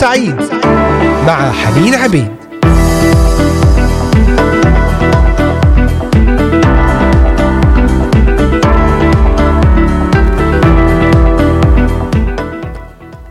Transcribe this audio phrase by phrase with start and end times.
[0.00, 0.36] سعيد
[1.26, 2.28] مع حنين عبيد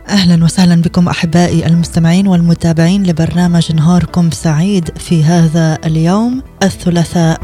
[0.08, 7.40] أهلا وسهلا بكم أحبائي المستمعين والمتابعين لبرنامج نهاركم سعيد في هذا اليوم الثلاثاء.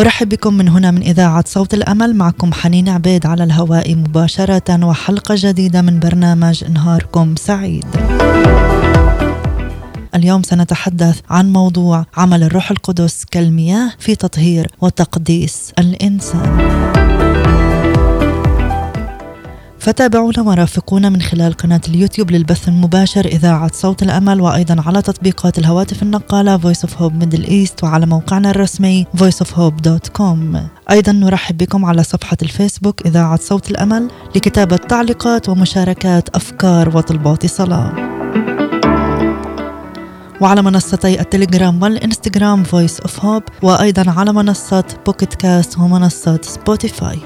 [0.00, 5.34] أرحب بكم من هنا من إذاعة صوت الأمل معكم حنين عبيد على الهواء مباشرة وحلقة
[5.38, 7.84] جديدة من برنامج نهاركم سعيد.
[10.14, 16.58] اليوم سنتحدث عن موضوع عمل الروح القدس كالمياه في تطهير وتقديس الإنسان.
[19.88, 26.02] فتابعونا ورافقونا من خلال قناة اليوتيوب للبث المباشر إذاعة صوت الأمل وأيضا على تطبيقات الهواتف
[26.02, 30.56] النقالة Voice of Hope Middle East وعلى موقعنا الرسمي voiceofhope.com
[30.90, 37.92] أيضا نرحب بكم على صفحة الفيسبوك إذاعة صوت الأمل لكتابة تعليقات ومشاركات أفكار وطلبات صلاة.
[40.40, 47.18] وعلى منصتي التليجرام والإنستغرام Voice of Hope وأيضا على منصة Pocket Cast ومنصة سبوتيفاي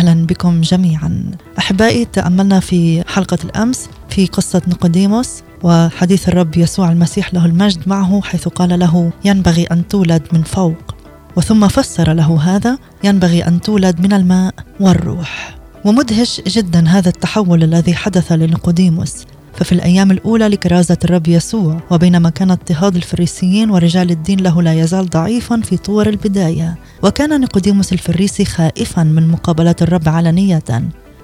[0.00, 1.30] أهلا بكم جميعا.
[1.58, 8.20] أحبائي تأملنا في حلقة الأمس في قصة نيقوديموس وحديث الرب يسوع المسيح له المجد معه
[8.22, 10.94] حيث قال له ينبغي أن تولد من فوق
[11.36, 15.58] وثم فسر له هذا ينبغي أن تولد من الماء والروح.
[15.84, 19.24] ومدهش جدا هذا التحول الذي حدث لنيقوديموس
[19.60, 25.10] ففي الأيام الأولى لكرازة الرب يسوع وبينما كان اضطهاد الفريسيين ورجال الدين له لا يزال
[25.10, 30.62] ضعيفا في طور البداية وكان نيقوديموس الفريسي خائفا من مقابلة الرب علنية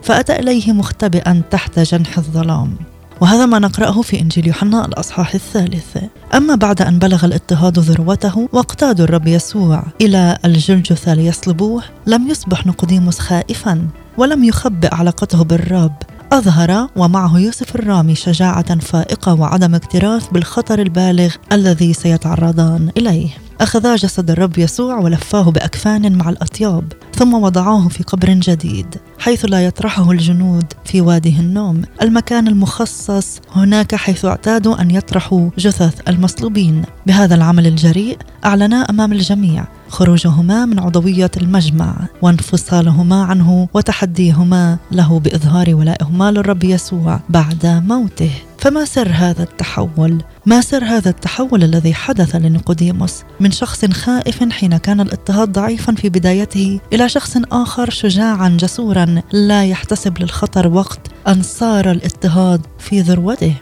[0.02, 2.76] فأتى إليه مختبئا تحت جنح الظلام.
[3.20, 5.96] وهذا ما نقرأه في إنجيل يوحنا الأصحاح الثالث.
[6.34, 13.18] أما بعد أن بلغ الاضطهاد ذروته واقتادوا الرب يسوع إلى الجلجثة ليصلبوه لم يصبح نقديموس
[13.18, 15.92] خائفا ولم يخبئ علاقته بالرب.
[16.36, 23.28] أظهر ومعه يوسف الرامي شجاعة فائقة وعدم اكتراث بالخطر البالغ الذي سيتعرضان إليه.
[23.60, 28.86] أخذا جسد الرب يسوع ولفاه بأكفان مع الأطياب ثم وضعاه في قبر جديد
[29.18, 31.82] حيث لا يطرحه الجنود في وادي النوم.
[32.02, 36.82] المكان المخصص هناك حيث اعتادوا أن يطرحوا جثث المصلوبين.
[37.06, 45.74] بهذا العمل الجريء أعلنا أمام الجميع خروجهما من عضوية المجمع وانفصالهما عنه وتحديهما له بإظهار
[45.74, 48.30] ولائهما للرب يسوع بعد موته.
[48.58, 54.76] فما سر هذا التحول؟ ما سر هذا التحول الذي حدث لنيقوديموس؟ من شخص خائف حين
[54.76, 61.42] كان الاضطهاد ضعيفا في بدايته إلى شخص آخر شجاعا جسورا لا يحتسب للخطر وقت أن
[61.42, 63.54] صار الاضطهاد في ذروته.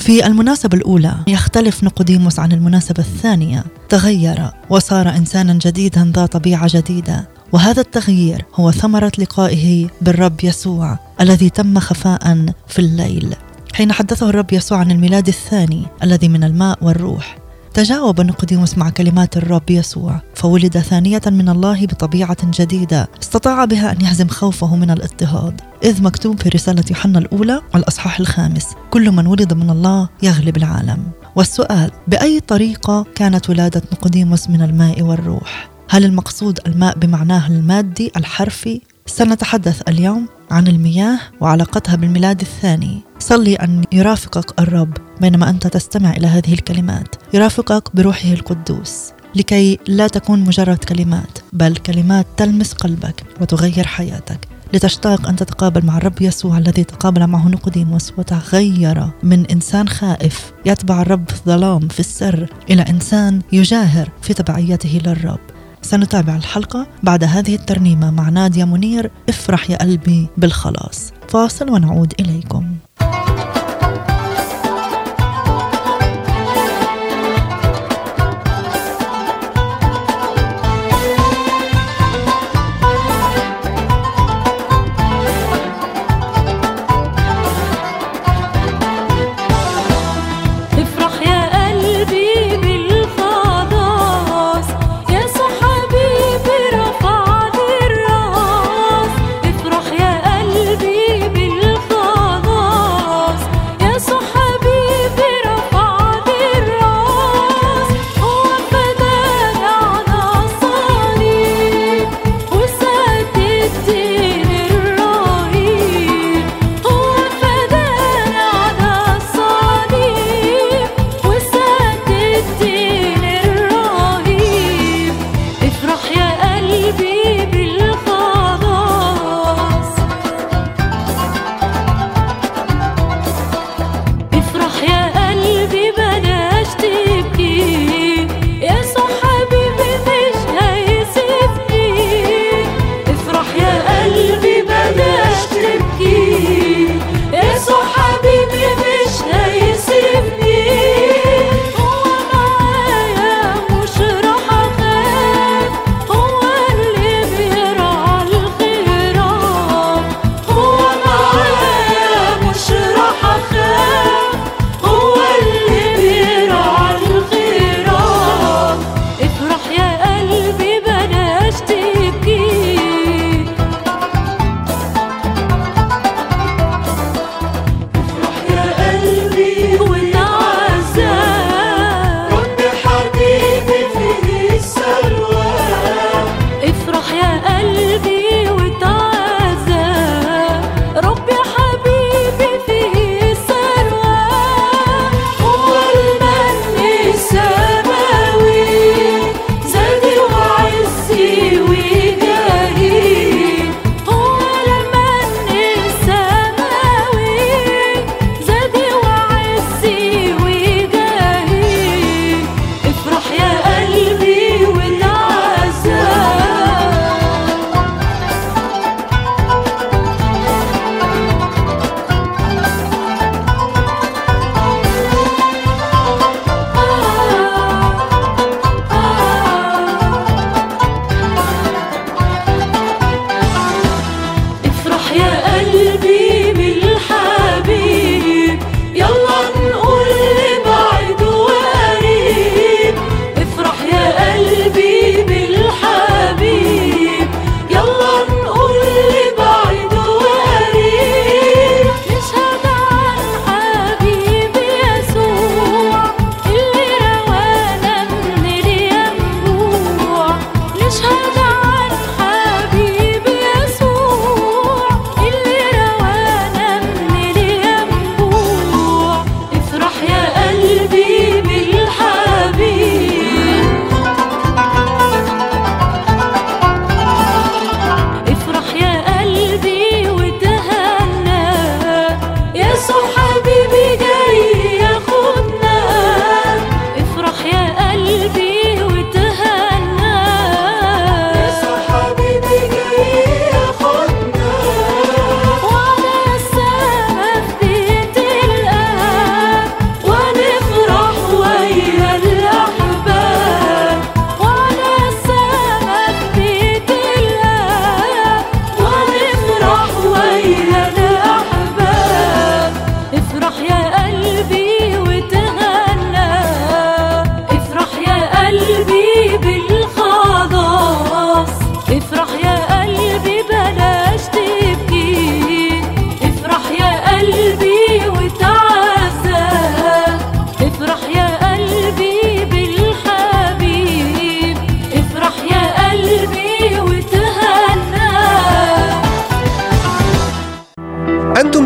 [0.00, 3.64] في المناسبة الأولى يختلف نقوديموس عن المناسبة الثانية.
[3.88, 7.28] تغير وصار إنسانا جديدا ذا طبيعة جديدة.
[7.52, 13.34] وهذا التغيير هو ثمرة لقائه بالرب يسوع الذي تم خفاء في الليل.
[13.74, 17.39] حين حدثه الرب يسوع عن الميلاد الثاني الذي من الماء والروح.
[17.80, 24.00] تجاوب نيقوديموس مع كلمات الرب يسوع فولد ثانية من الله بطبيعة جديدة استطاع بها أن
[24.00, 25.60] يهزم خوفه من الاضطهاد.
[25.84, 30.98] إذ مكتوب في رسالة يوحنا الأولى الأصحاح الخامس كل من ولد من الله يغلب العالم.
[31.36, 38.80] والسؤال بأي طريقة كانت ولادة نيقوديموس من الماء والروح؟ هل المقصود الماء بمعناه المادي الحرفي
[39.10, 43.00] سنتحدث اليوم عن المياه وعلاقتها بالميلاد الثاني.
[43.18, 47.16] صلي أن يرافقك الرب بينما أنت تستمع إلى هذه الكلمات.
[47.34, 54.48] يرافقك بروحه القدوس لكي لا تكون مجرد كلمات بل كلمات تلمس قلبك وتغير حياتك.
[54.74, 61.02] لتشتاق أن تتقابل مع الرب يسوع الذي تقابل معه نقديموس وتغير من إنسان خائف يتبع
[61.02, 65.40] الرب في الظلام في السر إلى إنسان يجاهر في تبعيته للرب.
[65.82, 69.10] سنتابع الحلقة بعد هذه الترنيمة مع نادية منير.
[69.28, 71.12] افرح يا قلبي بالخلاص.
[71.28, 72.66] فاصل ونعود إليكم.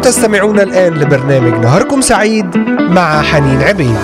[0.05, 3.97] تستمعون الآن لبرنامج نهاركم سعيد مع حنين عبيد.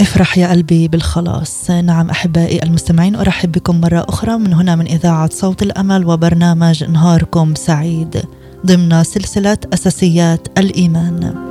[0.00, 1.70] افرح يا قلبي بالخلاص.
[1.70, 4.38] نعم أحبائي المستمعين أرحب بكم مرة أخرى.
[4.38, 8.22] من هنا من إذاعة صوت الأمل وبرنامج نهاركم سعيد
[8.66, 11.47] ضمن سلسلة أساسيات الإيمان.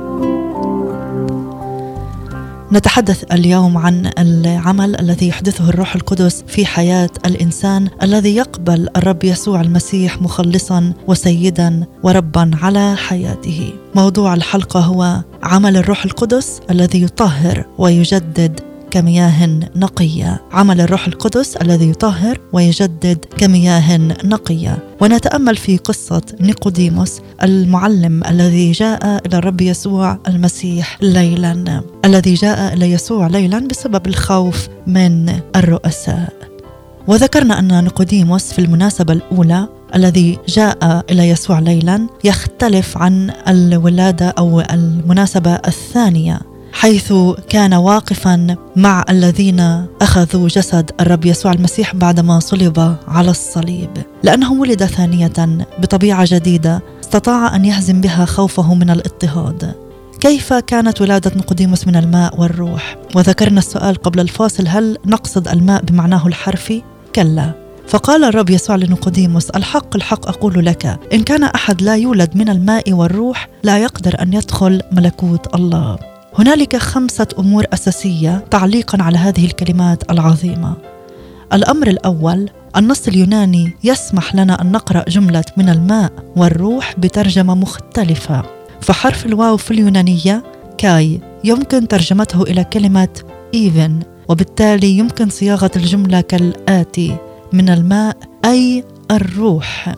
[2.72, 9.60] نتحدث اليوم عن العمل الذي يحدثه الروح القدس في حياة الإنسان الذي يقبل الرب يسوع
[9.60, 13.72] المسيح مخلصا وسيدا وربا على حياته.
[13.94, 18.60] موضوع الحلقة هو عمل الروح القدس الذي يطهر ويجدد
[18.90, 20.42] كمياه نقية.
[20.52, 24.78] عمل الروح القدس الذي يطهر ويجدد كمياه نقية.
[25.00, 32.92] ونتأمل في قصة نيقوديموس المعلم الذي جاء إلى الرب يسوع المسيح ليلا الذي جاء إلى
[32.92, 36.32] يسوع ليلا بسبب الخوف من الرؤساء.
[37.06, 44.60] وذكرنا أن نيقوديموس في المناسبة الأولى الذي جاء إلى يسوع ليلا يختلف عن الولادة أو
[44.60, 46.40] المناسبة الثانية.
[46.72, 47.12] حيث
[47.48, 53.90] كان واقفا مع الذين أخذوا جسد الرب يسوع المسيح بعدما صلب على الصليب
[54.22, 59.74] لأنه ولد ثانية بطبيعة جديدة استطاع أن يهزم بها خوفه من الاضطهاد
[60.20, 66.26] كيف كانت ولادة نقوديموس من الماء والروح؟ وذكرنا السؤال قبل الفاصل هل نقصد الماء بمعناه
[66.26, 66.82] الحرفي؟
[67.14, 67.52] كلا
[67.88, 72.92] فقال الرب يسوع لنقوديموس الحق الحق أقول لك إن كان أحد لا يولد من الماء
[72.92, 75.98] والروح لا يقدر أن يدخل ملكوت الله
[76.38, 80.74] هنالك خمسة أمور أساسية تعليقا على هذه الكلمات العظيمة.
[81.52, 88.42] الأمر الأول النص اليوناني يسمح لنا أن نقرأ جملة من الماء والروح بترجمة مختلفة.
[88.80, 90.42] فحرف الواو في اليونانية
[90.78, 93.08] كاي يمكن ترجمته إلى كلمة
[93.56, 97.16] even وبالتالي يمكن صياغة الجملة كالآتي
[97.52, 99.94] من الماء أي الروح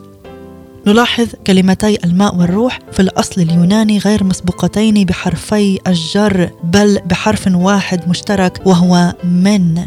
[0.86, 8.66] نلاحظ كلمتي الماء والروح في الأصل اليوناني غير مسبوقتين بحرفي الجر بل بحرف واحد مشترك
[8.66, 9.86] وهو من.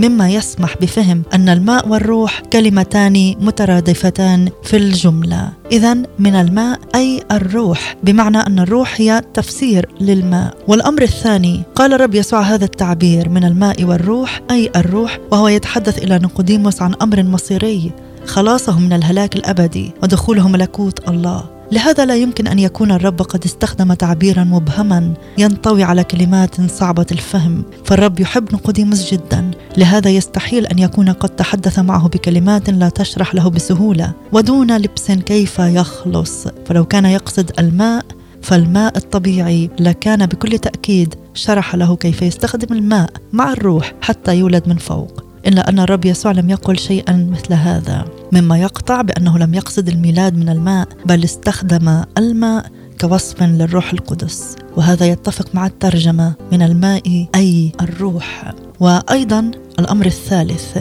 [0.00, 5.52] مما يسمح بفهم أن الماء والروح كلمتان مترادفتان في الجملة.
[5.72, 10.54] اذا من الماء أي الروح بمعنى أن الروح هي تفسير للماء.
[10.68, 16.18] والأمر الثاني قال الرب يسوع هذا التعبير من الماء والروح أي الروح وهو يتحدث إلى
[16.18, 17.92] نقوديموس عن أمر مصيري.
[18.26, 21.44] خلاصهم من الهلاك الأبدي ودخولهم ملكوت الله.
[21.72, 27.64] لهذا لا يمكن أن يكون الرب قد استخدم تعبيرا مبهما ينطوي على كلمات صعبة الفهم.
[27.84, 29.50] فالرب يحب نقوديموس جدا.
[29.76, 34.12] لهذا يستحيل أن يكون قد تحدث معه بكلمات لا تشرح له بسهولة.
[34.32, 38.04] ودون لبس كيف يخلص؟ فلو كان يقصد الماء
[38.42, 44.76] فالماء الطبيعي لكان بكل تأكيد شرح له كيف يستخدم الماء مع الروح حتى يولد من
[44.76, 45.23] فوق.
[45.46, 50.36] إلا أن الرب يسوع لم يقل شيئا مثل هذا مما يقطع بأنه لم يقصد الميلاد
[50.36, 52.66] من الماء بل استخدم الماء
[53.00, 58.54] كوصف للروح القدس وهذا يتفق مع الترجمة من الماء أي الروح.
[58.80, 60.78] وأيضا الأمر الثالث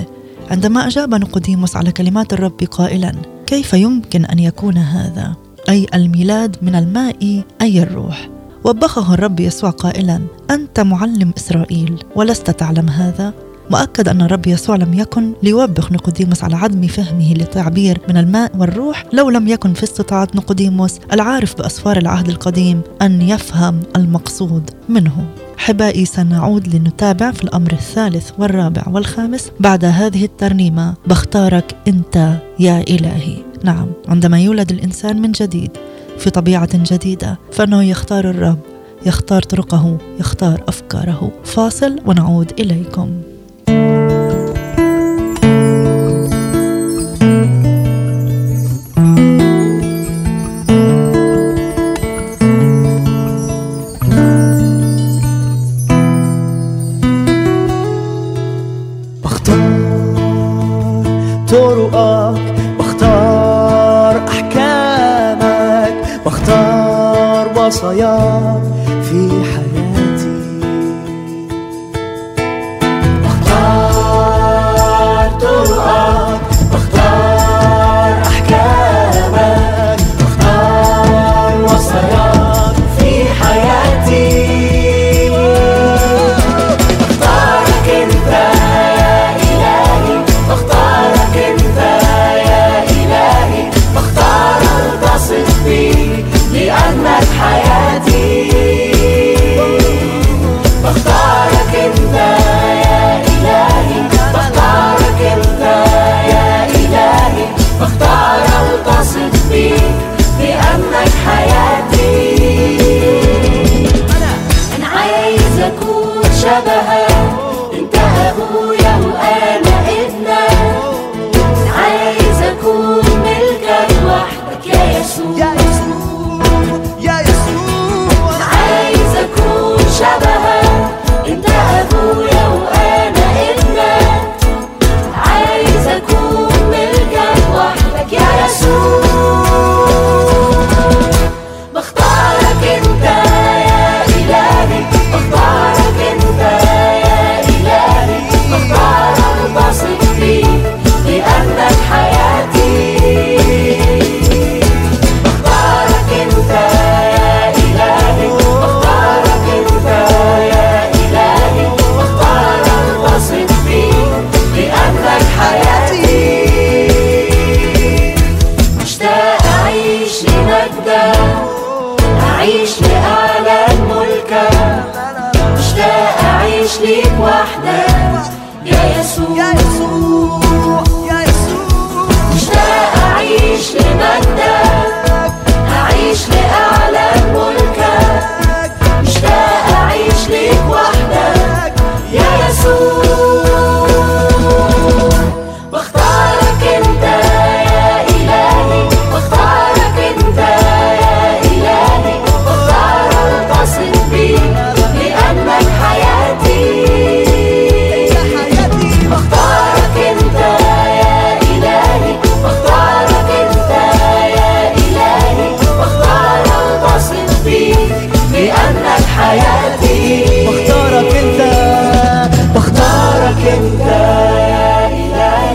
[0.52, 3.16] عندما أجاب نقوديموس على كلمات الرب قائلا
[3.48, 5.36] كيف يمكن أن يكون هذا؟
[5.70, 8.30] أي الميلاد من الماء أي الروح؟
[8.64, 13.34] وبخه الرب يسوع قائلا أنت معلم إسرائيل ولست تعلم هذا؟
[13.70, 19.06] مؤكد أن الرب يسوع لم يكن ليوبخ نقوديموس على عدم فهمه للتعبير من الماء والروح
[19.14, 25.26] لو لم يكن في استطاعة نقوديموس العارف بأسفار العهد القديم أن يفهم المقصود منه.
[25.58, 30.94] حبائي سنعود لنتابع في الأمر الثالث والرابع والخامس بعد هذه الترنيمة.
[31.08, 33.38] بختارك أنت يا إلهي.
[33.64, 35.72] نعم عندما يولد الإنسان من جديد
[36.18, 38.60] في طبيعة جديدة فإنه يختار الرب
[39.06, 41.32] يختار طرقه يختار أفكاره.
[41.44, 43.33] فاصل ونعود إليكم.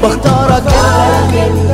[0.09, 1.71] بختارك بختارك انت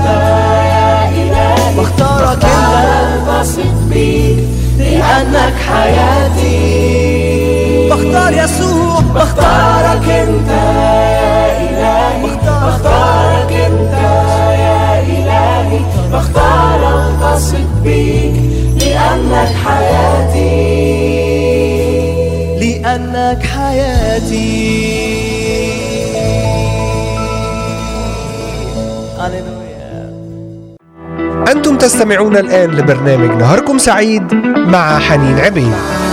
[1.79, 4.38] بختارك انت التصق بيك
[4.79, 6.64] لأنك حياتي.
[7.91, 9.00] بختار يسوع.
[9.14, 10.50] بختارك أنت
[11.61, 12.23] إلهي.
[12.25, 13.95] بختارك أنت
[14.59, 15.81] يا إلهي.
[16.12, 18.35] بختار التصق بيك.
[18.81, 20.75] لأنك حياتي.
[22.61, 25.13] لأنك حياتي.
[31.85, 34.35] تستمعون الآن لبرنامج نهاركم سعيد
[34.67, 36.04] مع حنين عبيد.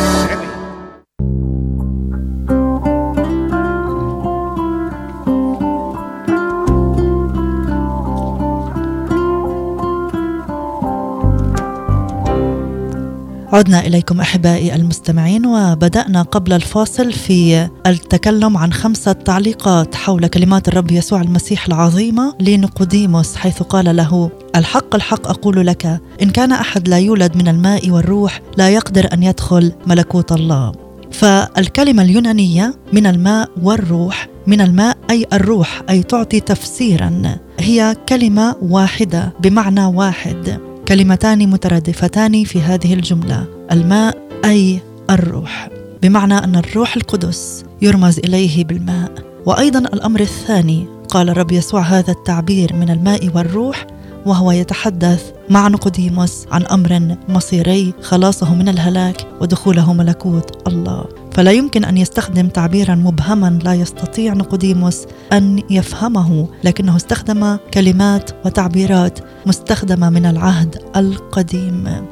[13.53, 20.91] عدنا إليكم أحبائي المستمعين وبدأنا قبل الفاصل في التكلم عن خمسة تعليقات حول كلمات الرب
[20.91, 26.99] يسوع المسيح العظيمة لنقوديموس حيث قال له الحق الحق أقول لك إن كان أحد لا
[26.99, 30.71] يولد من الماء والروح لا يقدر أن يدخل ملكوت الله.
[31.11, 37.21] فالكلمة اليونانية من الماء والروح من الماء أي الروح أي تعطي تفسيرا
[37.59, 40.70] هي كلمة واحدة بمعنى واحد.
[40.87, 43.45] كلمتان مترادفتان في هذه الجملة.
[43.71, 45.69] الماء أي الروح.
[46.01, 49.11] بمعنى أن الروح القدس يرمز إليه بالماء.
[49.45, 53.87] وأيضا الأمر الثاني قال الرب يسوع هذا التعبير من الماء والروح
[54.25, 61.20] وهو يتحدث مع نقوديموس عن أمر مصيري خلاصه من الهلاك ودخوله ملكوت الله.
[61.33, 69.19] فلا يمكن أن يستخدم تعبيرا مبهما لا يستطيع نقوديموس أن يفهمه لكنه استخدم كلمات وتعبيرات
[69.45, 72.05] مستخدمة من العهد القديم.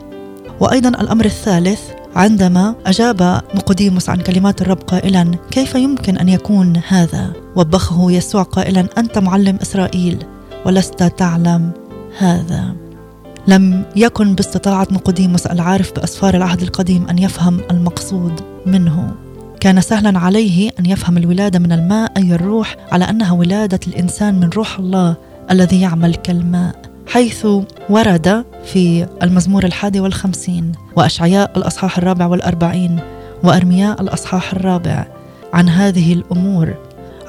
[0.60, 1.82] وأيضا الأمر الثالث
[2.16, 8.88] عندما أجاب نقوديموس عن كلمات الرب قائلا كيف يمكن أن يكون هذا؟ وبخه يسوع قائلا
[8.98, 10.24] أنت معلم إسرائيل
[10.66, 11.72] ولست تعلم
[12.18, 12.89] هذا.
[13.50, 19.16] لم يكن باستطاعة نقوديموس العارف بأسفار العهد القديم أن يفهم المقصود منه.
[19.60, 24.50] كان سهلا عليه أن يفهم الولادة من الماء أي الروح على أنها ولادة الإنسان من
[24.50, 25.16] روح الله
[25.52, 26.76] الذي يعمل كالماء
[27.08, 27.48] حيث
[27.90, 33.00] ورد في المزمور الحادي والخمسين وأشعياء الأصحاح الرابع والأربعين
[33.44, 35.06] وأرمياء الأصحاح الرابع
[35.54, 36.74] عن هذه الأمور.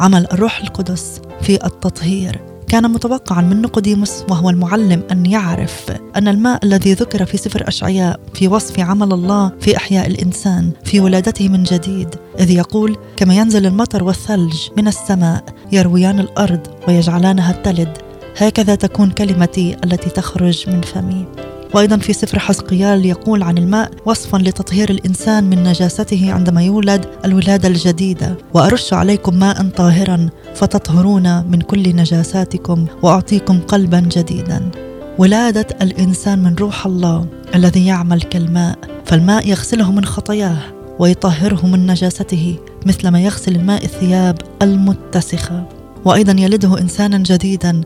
[0.00, 2.49] عمل الروح القدس في التطهير.
[2.70, 8.20] كان متوقعا من نقوديموس وهو المعلم أن يعرف أن الماء الذي ذكر في سفر أشعياء
[8.34, 13.66] في وصف عمل الله في أحياء الإنسان في ولادته من جديد إذ يقول كما ينزل
[13.66, 17.98] المطر والثلج من السماء يرويان الأرض ويجعلانها تلد
[18.36, 21.49] هكذا تكون كلمتي التي تخرج من فمي.
[21.74, 27.68] وأيضا في سفر حزقيال يقول عن الماء وصفا لتطهير الإنسان من نجاسته عندما يولد الولادة
[27.68, 28.36] الجديدة.
[28.54, 34.70] وأرش عليكم ماء طاهرا فتطهرون من كل نجاساتكم وأعطيكم قلبا جديدا.
[35.18, 40.58] ولادة الإنسان من روح الله الذي يعمل كالماء فالماء يغسله من خطاياه
[40.98, 42.56] ويطهره من نجاسته
[42.86, 45.68] مثلما يغسل الماء الثياب المتسخة.
[46.04, 47.80] وأيضا يلده انسانا جديدا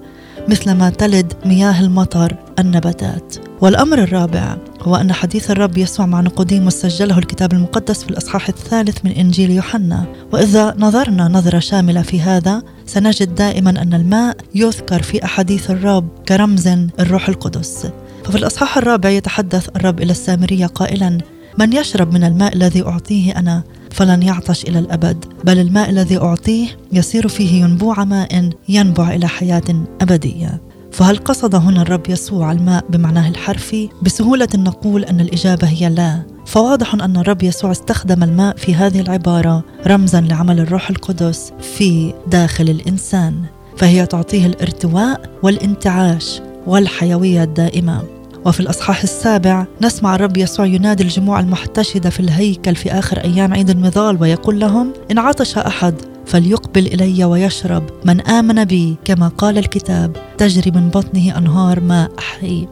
[0.48, 3.37] مثلما تلد مياه المطر النباتات.
[3.61, 8.98] والأمر الرابع هو أن حديث الرب يسوع مع نقوديموس سجله الكتاب المقدس في الأصحاح الثالث
[9.04, 10.04] من إنجيل يوحنا.
[10.33, 16.68] وإذا نظرنا نظرة شاملة في هذا سنجد دائما أن الماء يذكر في أحاديث الرب كرمز
[17.00, 17.87] الروح القدس.
[18.24, 21.18] ففي الأصحاح الرابع يتحدث الرب إلى السامرية قائلا
[21.58, 26.66] من يشرب من الماء الذي أعطيه أنا فلن يعطش إلى الأبد بل الماء الذي أعطيه
[26.92, 30.60] يصير فيه ينبوع ماء ينبع إلى حياة أبدية.
[30.92, 36.22] فهل قصد هنا الرب يسوع الماء بمعناه الحرفي بسهولة نقول أن الإجابة هي لا.
[36.46, 42.68] فواضح أن الرب يسوع استخدم الماء في هذه العبارة رمزا لعمل الروح القدس في داخل
[42.68, 43.34] الإنسان
[43.76, 48.13] فهي تعطيه الارتواء والانتعاش والحيوية الدائمة.
[48.44, 53.70] وفي الأصحاح السابع نسمع الرب يسوع ينادي الجموع المحتشدة في الهيكل في آخر أيام عيد
[53.70, 55.94] المظال ويقول لهم إن عطش أحد
[56.26, 62.68] فليقبل إلي ويشرب من آمن بي كما قال الكتاب تجري من بطنه أنهار ماء حي.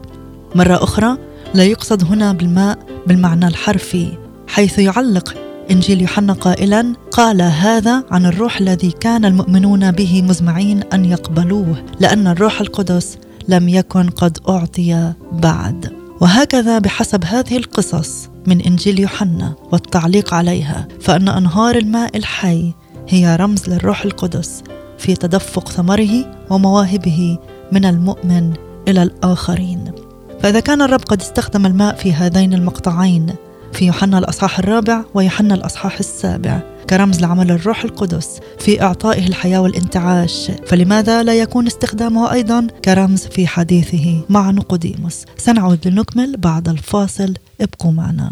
[0.55, 1.17] مرة أخرى
[1.53, 4.07] لا يقصد هنا بالماء بالمعنى الحرفي
[4.47, 5.33] حيث يعلق
[5.71, 12.27] إنجيل يوحنا قائلا قال هذا عن الروح الذي كان المؤمنون به مزمعين أن يقبلوه لأن
[12.27, 15.93] الروح القدس لم يكن قد أعطي بعد.
[16.21, 22.73] وهكذا بحسب هذه القصص من إنجيل يوحنا والتعليق عليها فإن أنهار الماء الحي
[23.09, 24.63] هي رمز للروح القدس
[24.97, 27.37] في تدفق ثمره ومواهبه
[27.71, 28.53] من المؤمن
[28.87, 29.91] إلى الآخرين.
[30.39, 33.33] فإذا كان الرب قد استخدم الماء في هذين المقطعين
[33.73, 40.51] في يوحنا الأصحاح الرابع ويوحنا الأصحاح السابع كرمز لعمل الروح القدس في إعطائه الحياة والانتعاش.
[40.65, 47.33] فلماذا لا يكون استخدامه أيضا كرمز في حديثه مع نقوديموس؟ سنعود لنكمل بعد الفاصل.
[47.61, 48.31] ابقوا معنا.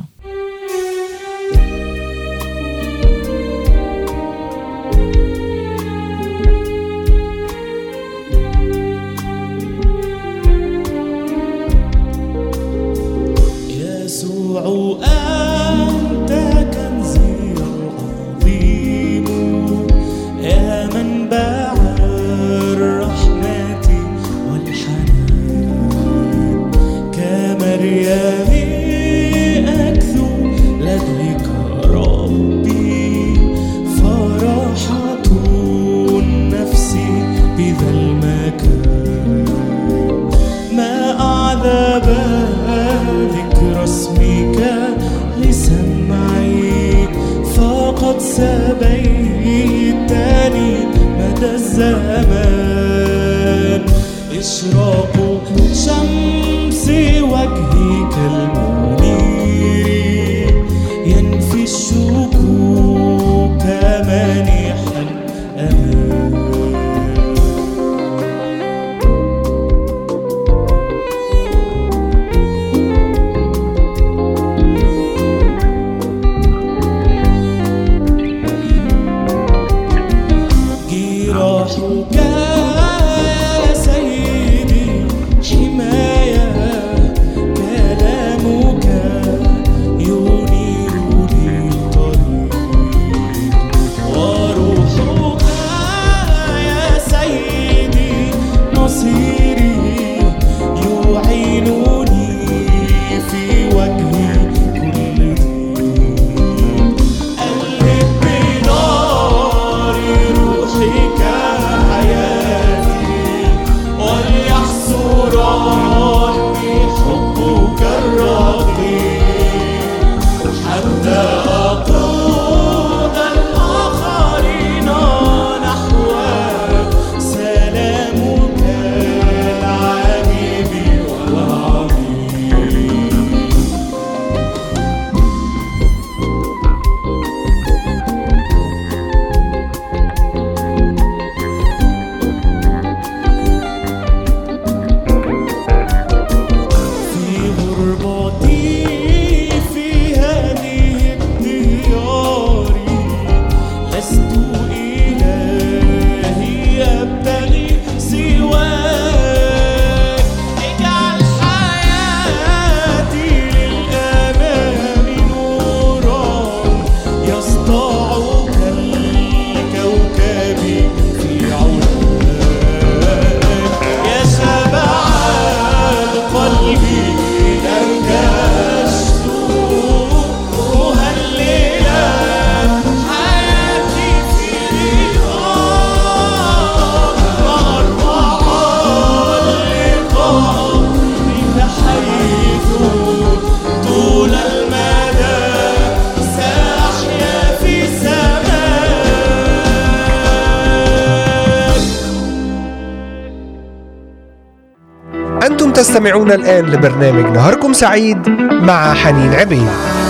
[205.81, 210.00] تستمعون الآن لبرنامج نهاركم سعيد مع حنين عبيد.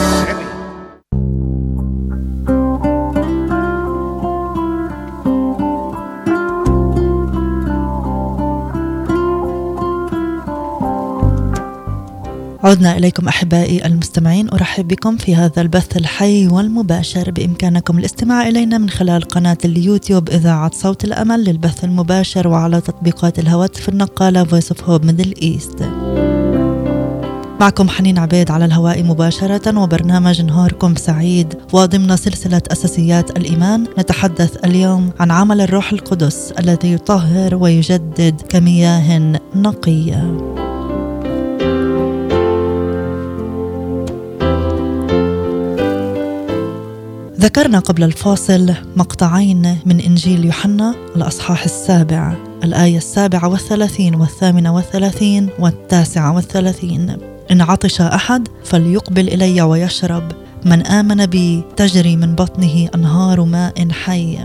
[12.72, 17.32] عدنا إليكم أحبائي المستمعين أرحب بكم في هذا البث الحي والمباشر.
[17.32, 23.90] بإمكانكم الاستماع إلينا من خلال قناة اليوتيوب إذاعة صوت الأمل للبث المباشر وعلى تطبيقات الهواتف
[23.90, 25.84] النقالة Voice of Hope Middle East
[27.60, 31.54] معكم حنين عبيد على الهواء مباشرة وبرنامج نهاركم سعيد.
[31.74, 40.38] وضمن سلسلة أساسيات الإيمان نتحدث اليوم عن عمل الروح القدس الذي يطهر ويجدد كمياه نقية.
[47.42, 56.36] ذكرنا قبل الفاصل مقطعين من إنجيل يوحنا الأصحاح السابع الآية السابعة والثلاثين والثامنة والثلاثين والتاسعة
[56.36, 57.18] والثلاثين.
[57.52, 60.32] إن عطش أحد فليقبل إلي ويشرب
[60.66, 64.38] من آمن بي تجري من بطنه أنهار ماء حي.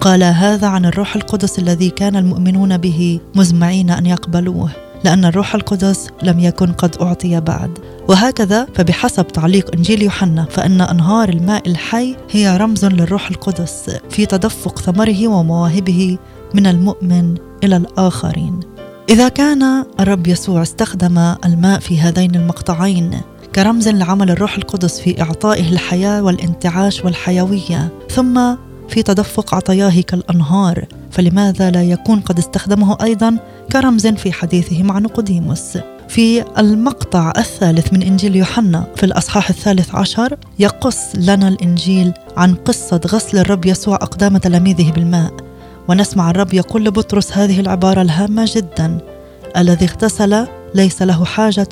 [0.00, 4.70] قال هذا عن الروح القدس الذي كان المؤمنون به مزمعين أن يقبلوه.
[5.04, 7.78] لأن الروح القدس لم يكن قد أعطي بعد.
[8.08, 14.78] وهكذا فبحسب تعليق إنجيل يوحنا فإن أنهار الماء الحي هي رمز للروح القدس في تدفق
[14.78, 16.18] ثمره ومواهبه
[16.54, 17.34] من المؤمن
[17.64, 18.60] إلى الآخرين.
[19.08, 23.20] إذا كان الرب يسوع استخدم الماء في هذين المقطعين
[23.54, 28.56] كرمز لعمل الروح القدس في إعطائه الحياة والانتعاش والحيوية ثم
[28.88, 33.36] في تدفق عطاياه كالأنهار فلماذا لا يكون قد استخدمه أيضا
[33.72, 40.36] كرمز في حديثه مع نقوديموس؟ في المقطع الثالث من إنجيل يوحنا في الأصحاح الثالث عشر
[40.58, 45.32] يقص لنا الإنجيل عن قصة غسل الرب يسوع أقدام تلاميذه بالماء
[45.88, 48.98] ونسمع الرب يقول لبطرس هذه العبارة الهامة جدا
[49.56, 51.68] الذي اغتسل ليس له حاجة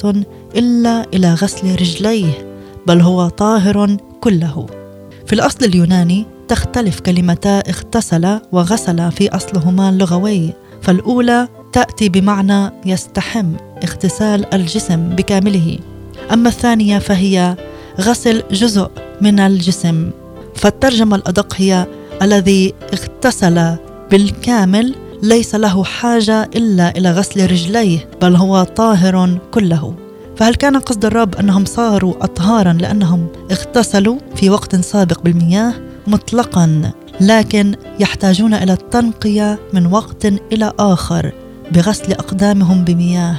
[0.57, 4.67] إلا إلى غسل رجليه بل هو طاهر كله.
[5.27, 13.53] في الأصل اليوناني تختلف كلمتا اغتسل وغسل في أصلهما اللغوي فالأولى تأتي بمعنى يستحم
[13.85, 15.79] اغتسال الجسم بكامله.
[16.33, 17.57] أما الثانية فهي
[18.01, 20.11] غسل جزء من الجسم.
[20.55, 21.87] فالترجمة الأدق هي
[22.23, 23.77] الذي اغتسل
[24.11, 29.95] بالكامل ليس له حاجة إلا إلى غسل رجليه بل هو طاهر كله.
[30.37, 37.75] فهل كان قصد الرب أنهم صاروا أطهارا لأنهم اغتسلوا في وقت سابق بالمياه؟ مطلقا لكن
[38.01, 41.33] يحتاجون إلى التنقية من وقت إلى آخر
[41.73, 43.37] بغسل أقدامهم بمياه.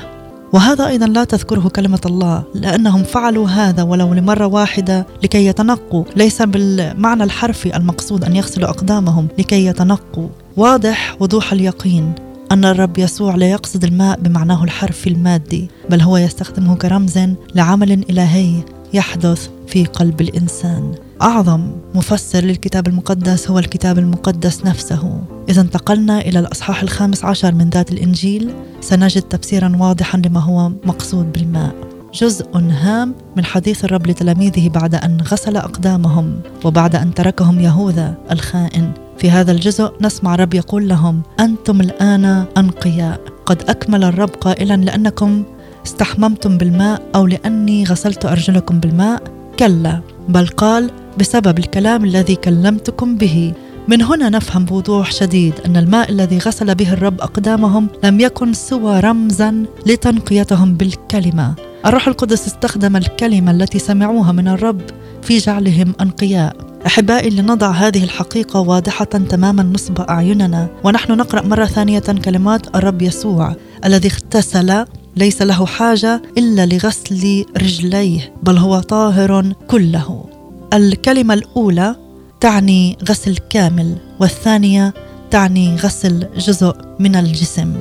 [0.54, 6.04] وهذا أيضا لا تذكره كلمة الله لأنهم فعلوا هذا ولو لمرة واحدة لكي يتنقوا.
[6.16, 10.28] ليس بالمعنى الحرفي المقصود أن يغسلوا أقدامهم لكي يتنقوا.
[10.58, 12.14] واضح وضوح اليقين
[12.52, 17.20] أن الرب يسوع لا يقصد الماء بمعناه الحرفي المادي بل هو يستخدمه كرمز
[17.56, 18.54] لعمل إلهي
[18.94, 21.09] يحدث في قلب الإنسان.
[21.22, 25.22] أعظم مفسر للكتاب المقدس هو الكتاب المقدس نفسه.
[25.50, 31.32] إذا انتقلنا إلى الأصحاح الخامس عشر من ذات الإنجيل سنجد تفسيرا واضحا لما هو مقصود
[31.32, 31.76] بالماء.
[32.14, 38.92] جزء هام من حديث الرب لتلاميذه بعد أن غسل أقدامهم وبعد أن تركهم يهوذا الخائن.
[39.18, 43.20] في هذا الجزء نسمع الرب يقول لهم أنتم الآن أنقياء.
[43.46, 45.44] قد أكمل الرب قائلا لأنكم
[45.86, 49.24] استحممتم بالماء أو لأني غسلت أرجلكم بالماء؟
[49.60, 50.02] كلا.
[50.30, 53.54] بل قال بسبب الكلام الذي كلمتكم به.
[53.88, 59.00] من هنا نفهم بوضوح شديد أن الماء الذي غسل به الرب أقدامهم لم يكن سوى
[59.00, 61.56] رمزا لتنقيتهم بالكلمة.
[61.86, 64.82] الروح القدس استخدم الكلمة التي سمعوها من الرب
[65.22, 66.56] في جعلهم أنقياء.
[66.86, 73.56] أحبائي لنضع هذه الحقيقة واضحة تماما نصب أعيننا ونحن نقرأ مرة ثانية كلمات الرب يسوع
[73.86, 74.86] الذي اغتسل
[75.18, 80.39] ليس له حاجة إلا لغسل رجليه بل هو طاهر كله.
[80.74, 81.96] الكلمة الأولى
[82.40, 84.94] تعني غسل كامل والثانية
[85.32, 87.76] تعني غسل جزء من الجسم.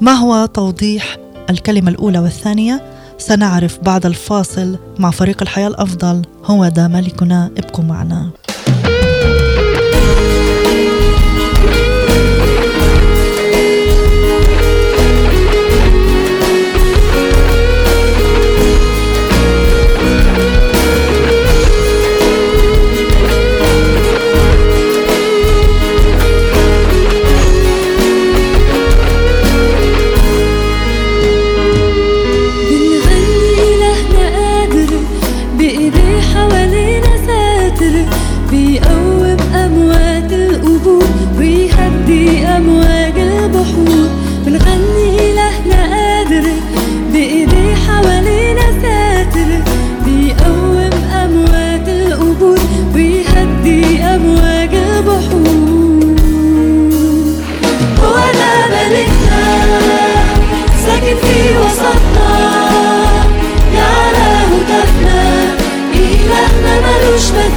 [0.00, 1.16] ما هو توضيح
[1.50, 2.82] الكلمة الأولى والثانية؟
[3.18, 6.22] سنعرف بعد الفاصل مع فريق الحياة الأفضل.
[6.44, 8.30] هو ده ملكنا ابقوا معنا.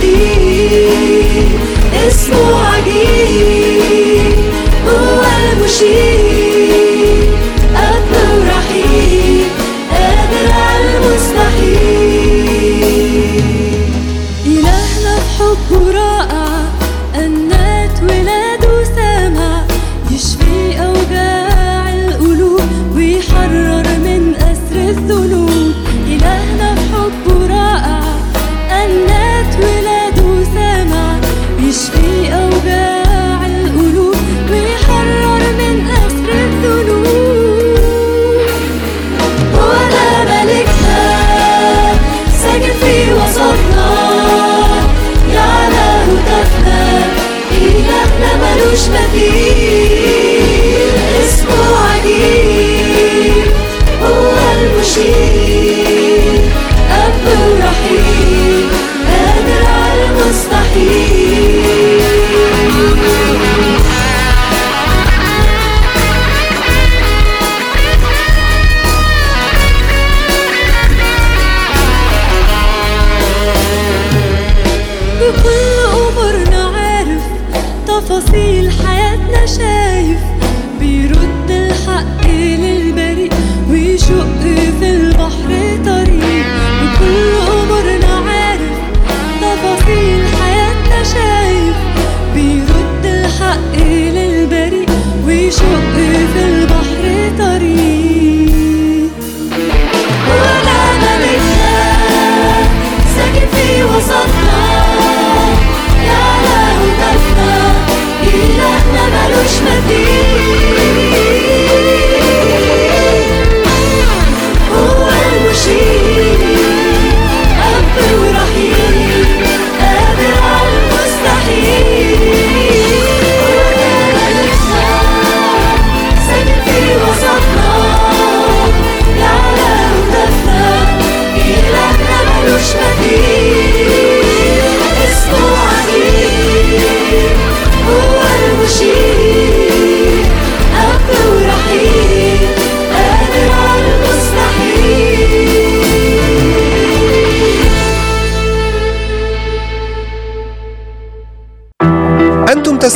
[0.03, 1.49] عجيب
[2.07, 4.33] اسمه عجيب
[4.87, 6.42] هو المشير.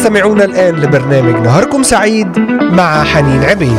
[0.08, 3.78] تستمعون الآن لبرنامج نهاركم سعيد مع حنين عبيد.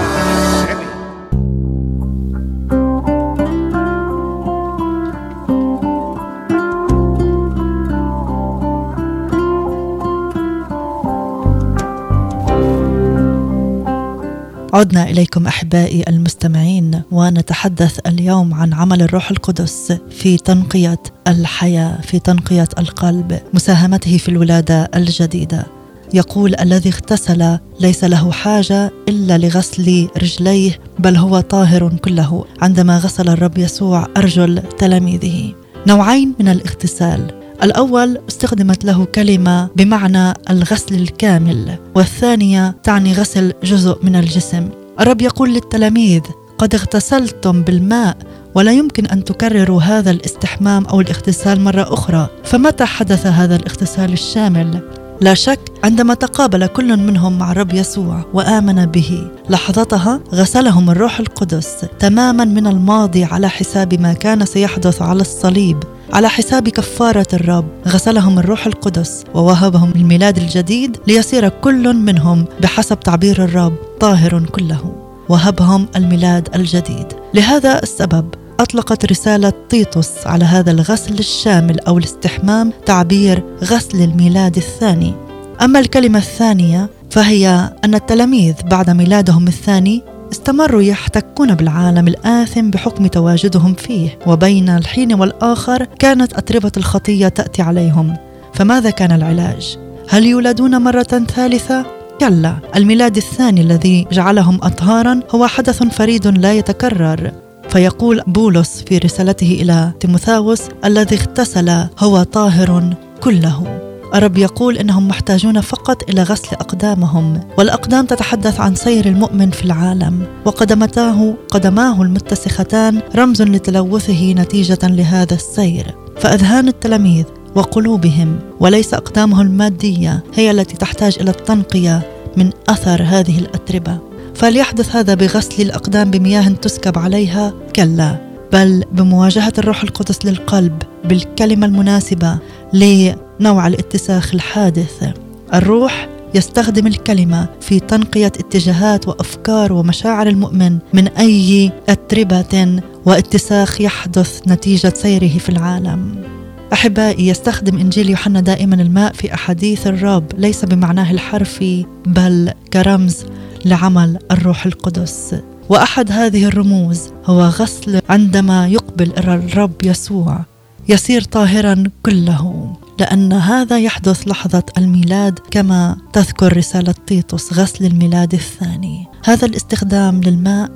[14.73, 22.69] عدنا إليكم أحبائي المستمعين ونتحدث اليوم عن عمل الروح القدس في تنقية الحياة في تنقية
[22.79, 25.78] القلب مساهمته في الولادة الجديدة.
[26.15, 32.45] يقول الذي اغتسل ليس له حاجة إلا لغسل رجليه بل هو طاهر كله.
[32.63, 35.55] عندما غسل الرب يسوع أرجل تلاميذه.
[35.87, 37.39] نوعين من الاغتسال.
[37.63, 44.69] الأول استخدمت له كلمة بمعنى الغسل الكامل والثانية تعني غسل جزء من الجسم.
[45.01, 46.23] الرب يقول للتلاميذ
[46.59, 48.17] قد اغتسلتم بالماء
[48.55, 52.29] ولا يمكن أن تكرروا هذا الاستحمام أو الاغتسال مرة أخرى.
[52.45, 54.81] فمتى حدث هذا الاغتسال الشامل؟
[55.21, 61.87] لا شك عندما تقابل كل منهم مع الرب يسوع وآمن به لحظتها غسلهم الروح القدس
[61.99, 65.85] تماما من الماضي على حساب ما كان سيحدث على الصليب.
[66.13, 73.45] على حساب كفارة الرب غسلهم الروح القدس ووهبهم الميلاد الجديد ليصير كل منهم بحسب تعبير
[73.45, 74.93] الرب طاهر كله.
[75.29, 77.07] وهبهم الميلاد الجديد.
[77.35, 85.15] لهذا السبب أطلقت رسالة تيتوس على هذا الغسل الشامل أو الاستحمام تعبير غسل الميلاد الثاني
[85.63, 93.75] أما الكلمة الثانية فهي أن التلاميذ بعد ميلادهم الثاني استمروا يحتكون بالعالم الآثم بحكم تواجدهم
[93.75, 98.17] فيه وبين الحين والآخر كانت أتربة الخطية تأتي عليهم
[98.55, 101.87] فماذا كان العلاج؟ هل يولدون مرة ثالثة؟
[102.21, 107.33] كلا الميلاد الثاني الذي جعلهم أطهارا هو حدث فريد لا يتكرر
[107.69, 113.79] فيقول بولس في رسالته إلى تيموثاوس الذي اغتسل هو طاهر كله.
[114.15, 120.27] الرب يقول إنهم محتاجون فقط إلى غسل أقدامهم والأقدام تتحدث عن سير المؤمن في العالم.
[120.45, 125.95] وقدمتاه قدماه المتسختان رمز لتلوثه نتيجة لهذا السير.
[126.21, 134.08] فأذهان التلاميذ وقلوبهم وليس أقدامهم المادية هي التي تحتاج إلى التنقية من أثر هذه الأتربة.
[134.39, 137.55] فليحدث هذا بغسل الأقدام بمياه تسكب عليها.
[137.77, 142.39] كلا بل بمواجهة الروح القدس للقلب بالكلمة المناسبة
[142.73, 145.11] لنوع الاتساخ الحادث.
[145.55, 154.93] الروح يستخدم الكلمة في تنقية اتجاهات وأفكار ومشاعر المؤمن من أي أتربة واتساخ يحدث نتيجة
[154.97, 156.25] سيره في العالم.
[156.73, 163.25] أحبائي يستخدم إنجيل يوحنا دائما الماء في أحاديث الرب ليس بمعناه الحرفي بل كرمز
[163.65, 165.35] لعمل الروح القدس.
[165.69, 170.41] وأحد هذه الرموز هو غسل عندما يقبل الرب يسوع
[170.89, 179.07] يصير طاهرا كله لأن هذا يحدث لحظة الميلاد كما تذكر رسالة تيتوس غسل الميلاد الثاني.
[179.25, 180.71] هذا الاستخدام للماء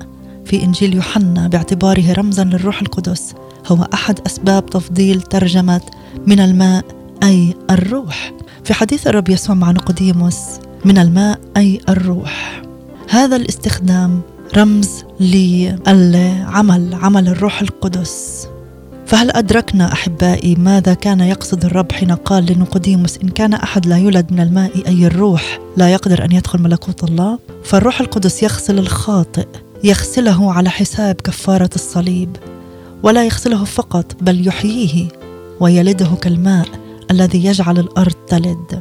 [0.44, 3.34] في إنجيل يوحنا باعتباره رمزا للروح القدس
[3.66, 5.80] هو أحد أسباب تفضيل ترجمة
[6.26, 6.84] من الماء
[7.22, 8.32] أي الروح.
[8.64, 10.38] في حديث الرب يسوع مع نقوديموس
[10.84, 12.62] من الماء أي الروح؟
[13.08, 14.20] هذا الاستخدام
[14.56, 18.48] رمز للعمل عمل الروح القدس.
[19.06, 24.32] فهل أدركنا أحبائي ماذا كان يقصد الرب حين قال لنقديموس إن كان أحد لا يولد
[24.32, 29.46] من الماء أي الروح لا يقدر أن يدخل ملكوت الله؟ فالروح القدس يغسل الخاطئ
[29.84, 32.36] يغسله على حساب كفارة الصليب
[33.02, 35.08] ولا يغسله فقط بل يحييه
[35.60, 36.66] ويلده كالماء
[37.10, 38.80] الذي يجعل الأرض تلد.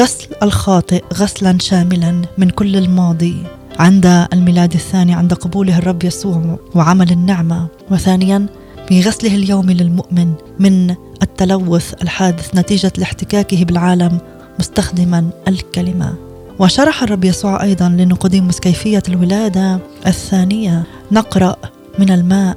[0.00, 3.36] غسل الخاطئ غسلا شاملا من كل الماضي.
[3.78, 7.66] عند الميلاد الثاني عند قبوله الرب يسوع وعمل النعمة.
[7.90, 8.46] وثانيا
[8.90, 14.18] بغسله اليومي للمؤمن من التلوث الحادث نتيجة لاحتكاكه بالعالم
[14.58, 16.14] مستخدما الكلمة.
[16.58, 20.82] وشرح الرب يسوع أيضا لنقوديموس كيفية الولادة الثانية.
[21.12, 21.56] نقرأ
[21.98, 22.56] من الماء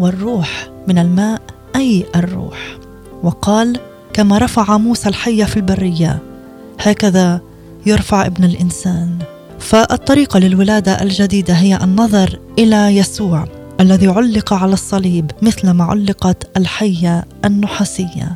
[0.00, 1.42] والروح من الماء
[1.76, 2.76] أي الروح.
[3.22, 3.80] وقال
[4.12, 6.18] كما رفع موسى الحيه في البرية
[6.80, 7.40] هكذا
[7.86, 9.18] يرفع ابن الإنسان.
[9.62, 13.44] فالطريقة للولادة الجديدة هي النظر إلى يسوع
[13.80, 18.32] الذي علق على الصليب مثلما علقت الحية النحاسية.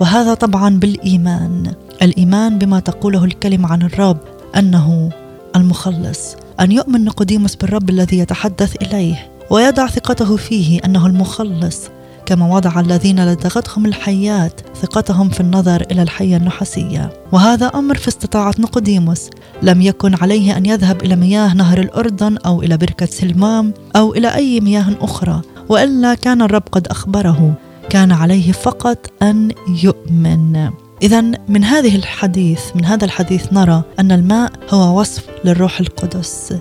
[0.00, 1.72] وهذا طبعا بالإيمان.
[2.02, 4.18] الإيمان بما تقوله الكلمة عن الرب
[4.56, 5.10] أنه
[5.56, 6.36] المخلص.
[6.60, 11.80] أن يؤمن نقوديموس بالرب الذي يتحدث إليه ويضع ثقته فيه أنه المخلص.
[12.26, 17.12] كما وضع الذين لدغتهم الحيات ثقتهم في النظر إلى الحية النحاسية.
[17.32, 19.30] وهذا أمر في استطاعة نقوديموس.
[19.62, 24.34] لم يكن عليه أن يذهب إلى مياه نهر الأردن أو إلى بركة سلمام أو إلى
[24.34, 27.54] أي مياه أخرى وإلا كان الرب قد أخبره.
[27.90, 29.50] كان عليه فقط أن
[29.82, 30.70] يؤمن.
[31.02, 36.54] اذا من هذه الحديث من هذا الحديث نرى أن الماء هو وصف للروح القدس.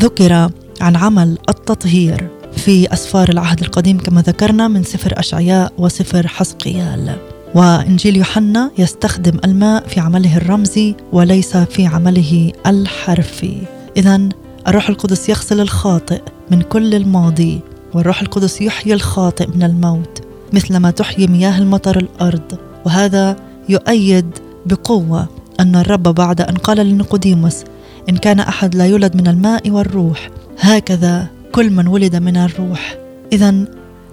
[0.00, 0.50] ذكر
[0.80, 2.28] عن عمل التطهير.
[2.56, 7.16] في أسفار العهد القديم كما ذكرنا من سفر أشعياء وسفر حسقيال.
[7.54, 13.62] وإنجيل يوحنا يستخدم الماء في عمله الرمزي وليس في عمله الحرفي.
[13.96, 14.28] إذا
[14.68, 17.60] الروح القدس يغسل الخاطئ من كل الماضي
[17.94, 20.20] والروح القدس يحيي الخاطئ من الموت
[20.52, 22.58] مثلما تحيي مياه المطر الأرض.
[22.86, 23.36] وهذا
[23.68, 24.30] يؤيد
[24.66, 25.28] بقوة
[25.60, 27.64] أن الرب بعد أن قال لنقوديموس
[28.08, 30.30] إن كان أحد لا يولد من الماء والروح
[30.60, 32.96] هكذا كل من ولد من الروح.
[33.32, 33.50] اذا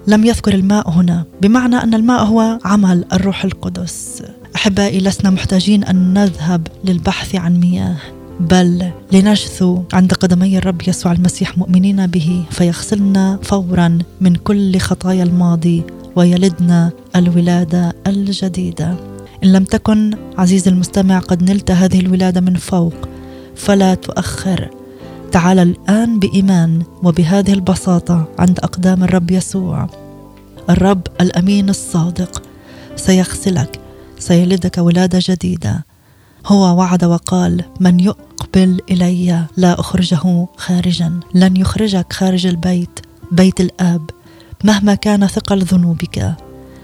[0.06, 4.22] لم يذكر الماء هنا بمعنى أن الماء هو عمل الروح القدس.
[4.56, 7.96] أحبائي لسنا محتاجين أن نذهب للبحث عن مياه
[8.40, 15.82] بل لنجثو عند قدمي الرب يسوع المسيح مؤمنين به فيغسلنا فورا من كل خطايا الماضي
[16.16, 18.94] ويلدنا الولادة الجديدة.
[19.44, 22.94] إن لم تكن عزيزي المستمع قد نلت هذه الولادة من فوق
[23.56, 24.70] فلا تؤخر.
[25.34, 29.86] تعال الآن بإيمان وبهذه البساطة عند أقدام الرب يسوع.
[30.70, 32.42] الرب الأمين الصادق
[32.96, 33.80] سيغسلك
[34.18, 35.84] سيلدك ولادة جديدة.
[36.46, 43.00] هو وعد وقال من يقبل إلي لا أخرجه خارجا لن يخرجك خارج البيت
[43.32, 44.10] بيت الآب
[44.64, 46.34] مهما كان ثقل ذنوبك.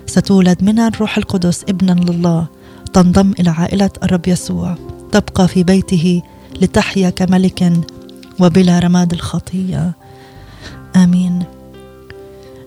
[0.06, 2.46] ستولد من الروح القدس ابنا لله
[2.92, 4.76] تنضم إلى عائلة الرب يسوع.
[5.12, 6.22] تبقى في بيته
[6.60, 7.72] لتحيا كملك
[8.40, 9.92] وبلا رماد الخطية.
[10.96, 11.44] آمين.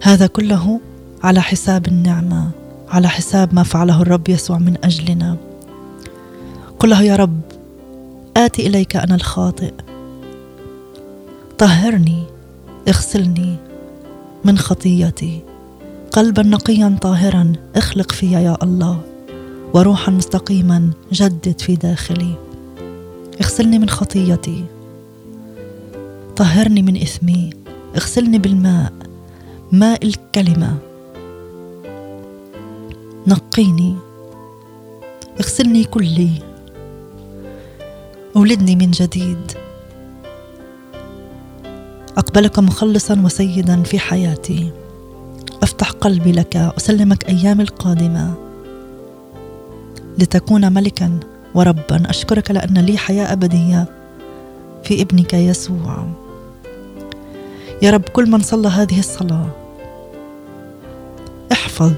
[0.03, 0.79] هذا كله
[1.23, 2.51] على حساب النعمة
[2.89, 5.37] على حساب ما فعله الرب يسوع من أجلنا.
[6.79, 7.41] قل له يا رب
[8.37, 9.73] آتي إليك أنا الخاطئ.
[11.57, 12.23] طهرني
[12.87, 13.55] اغسلني
[14.45, 15.41] من خطيتي.
[16.11, 19.01] قلبا نقيا طاهرا اخلق في يا الله.
[19.73, 22.35] وروحا مستقيما جدد في داخلي.
[23.41, 24.65] اغسلني من خطيتي.
[26.35, 27.49] طهرني من إثمي
[27.95, 28.93] اغسلني بالماء
[29.71, 30.77] ماء الكلمة.
[33.27, 33.95] نقيني
[35.39, 36.29] اغسلني كلي.
[38.35, 39.51] أولدني من جديد.
[42.17, 44.71] أقبلك مخلصا وسيدا في حياتي.
[45.63, 48.33] أفتح قلبي لك أسلمك أيامي القادمة.
[50.17, 51.19] لتكون ملكا
[51.55, 52.09] وربا.
[52.09, 53.85] أشكرك لأن لي حياة أبدية
[54.83, 56.22] في ابنك يسوع.
[57.83, 59.47] يا رب كل من صلى هذه الصلاة
[61.51, 61.93] احفظ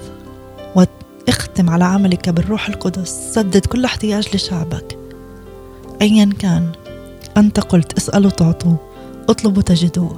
[0.76, 4.98] واختم على عملك بالروح القدس سدد كل احتياج لشعبك.
[6.02, 6.72] أيا كان
[7.38, 8.76] أنت قلت اسألوا تعطوا
[9.30, 10.10] اطلبوا تجدوا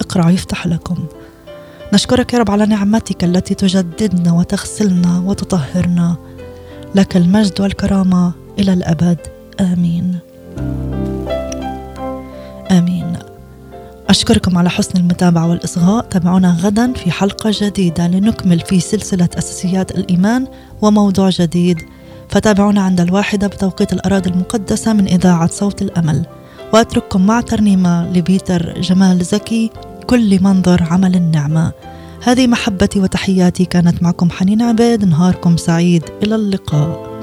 [0.00, 1.06] اقرأوا يفتح لكم.
[1.92, 6.16] نشكرك يا رب على نعمتك التي تجددنا وتغسلنا وتطهرنا.
[6.94, 9.18] لك المجد والكرامة إلى الأبد.
[9.60, 10.18] آمين.
[14.14, 16.04] أشكركم على حسن المتابعة والإصغاء.
[16.04, 20.46] تابعونا غدا في حلقة جديدة لنكمل في سلسلة أساسيات الإيمان
[20.82, 21.82] وموضوع جديد.
[22.28, 26.26] فتابعونا عند الواحدة بتوقيت الأراضي المقدسة من إذاعة صوت الأمل.
[26.72, 29.70] وأترككم مع ترنيمة لبيتر جمال زكي
[30.06, 31.72] كل منظر عمل النعمة.
[32.24, 36.02] هذه محبتي وتحياتي كانت معكم حنين عبيد نهاركم سعيد.
[36.22, 37.13] إلى اللقاء.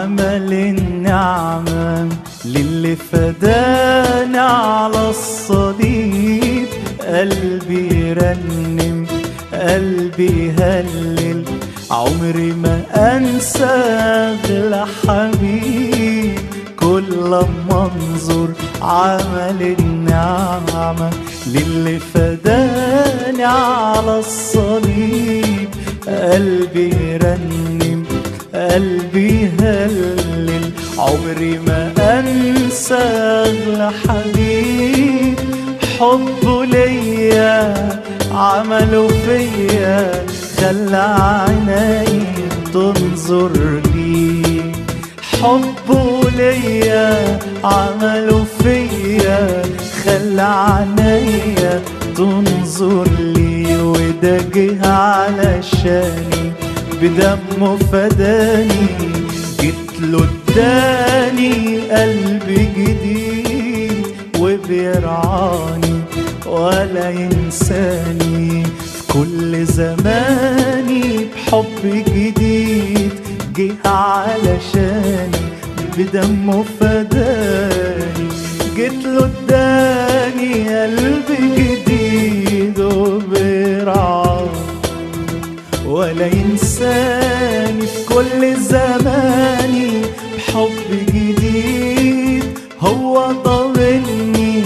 [0.00, 2.08] عمل النعمة
[2.44, 6.66] للي فداني على الصليب.
[7.00, 9.06] قلبي يرنم
[9.52, 11.44] قلبي يهلل.
[11.90, 16.38] عمري ما أنسى اغلى حبيب.
[16.80, 18.48] كل ما انظر
[18.82, 21.10] عمل النعمة
[21.46, 25.68] للي فداني على الصليب.
[26.06, 27.79] قلبي يرنم.
[28.70, 35.38] قلبي يهلل عمري ما أنسى أغلى حبيب.
[36.00, 37.74] حبه ليا
[38.32, 40.24] عمله فيا
[40.58, 42.24] خلى عيني
[42.72, 43.52] تنظر
[43.94, 44.72] لي
[45.42, 49.62] حبه ليا عمله فيا
[50.04, 51.82] خلى عينيا
[52.16, 56.39] تنظر لي وده جه علشاني
[57.02, 58.86] بدمه فداني
[59.60, 62.46] جيت له اداني قلب
[62.76, 64.06] جديد
[64.38, 65.96] وبيرعاني
[66.46, 68.64] ولا ينساني.
[68.64, 73.12] في كل زماني بحب جديد
[73.56, 75.44] جه علشاني
[75.98, 78.28] بدمه فداني.
[78.76, 84.29] جيت له اداني قلب جديد وبيرعاني
[85.90, 89.90] ولا ينساني في كل زماني
[90.36, 92.44] بحب جديد.
[92.80, 94.64] هو ضامني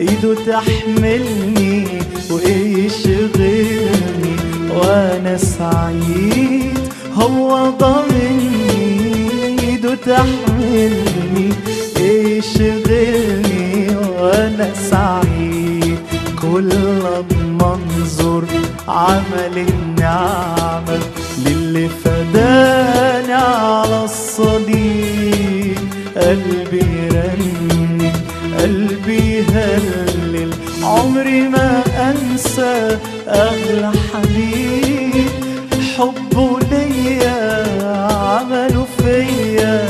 [0.00, 1.86] إيده تحملني
[2.30, 4.36] وايه يشغلني
[4.76, 6.78] وأنا سعيد.
[7.14, 8.50] هو ضامني
[9.60, 11.48] إيده تحملني
[11.96, 15.83] إيه يشغلني وأنا سعيد.
[16.52, 16.68] كل
[17.58, 18.44] ما انظر
[18.88, 20.98] عمل النعمة
[21.46, 25.78] للي فداني على الصليب
[26.16, 28.12] قلبي يرنم
[28.58, 35.30] قلبي يهلل عمري ما أنسى اغلى حبيب.
[35.98, 37.66] حبه ليا
[38.12, 39.86] عمله فيا.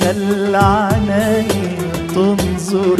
[0.00, 1.76] خلى عيني
[2.14, 2.97] تنظر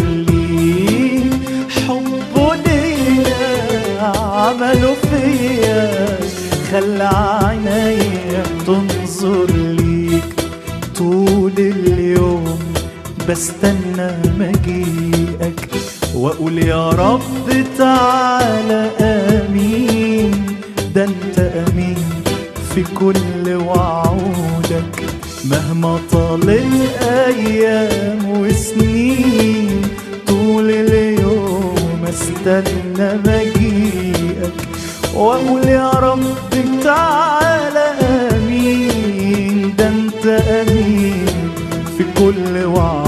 [5.69, 6.19] فيا
[6.73, 7.11] خلى
[7.45, 7.99] عيني
[8.67, 10.35] تنظر ليك
[10.99, 12.59] طول اليوم.
[13.29, 15.69] بستنى مجيئك
[16.15, 17.49] وأقول يا رب
[17.79, 20.47] تعالى آمين.
[20.95, 21.97] ده أنت أمين
[22.75, 24.97] في كل وعودك
[25.51, 29.83] مهما طال الأيام وسنين
[30.27, 33.78] طول اليوم استنى مجيئك.
[35.19, 36.21] وأقول يا رب
[36.85, 37.87] تعالى
[38.37, 41.27] آمين ده أنت أمين
[41.99, 43.08] في كل وعودك